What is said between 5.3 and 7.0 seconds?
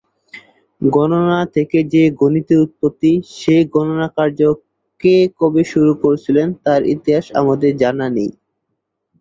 কবে শুরু করেছিলেন তার